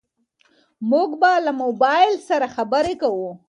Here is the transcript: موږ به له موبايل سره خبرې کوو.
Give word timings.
موږ 0.91 1.09
به 1.21 1.31
له 1.45 1.51
موبايل 1.61 2.13
سره 2.29 2.47
خبرې 2.55 2.93
کوو. 3.01 3.31